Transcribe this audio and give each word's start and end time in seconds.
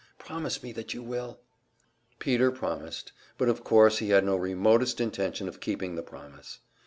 Promise 0.17 0.63
me 0.63 0.71
that 0.71 0.95
you 0.95 1.03
will!" 1.03 1.41
Peter 2.17 2.49
promised; 2.51 3.11
but 3.37 3.47
of 3.49 3.63
course 3.63 3.99
he 3.99 4.09
had 4.09 4.25
no 4.25 4.35
remotest 4.35 4.99
intention 4.99 5.47
of 5.47 5.59
keeping 5.59 5.93
the 5.93 6.01
promise. 6.01 6.57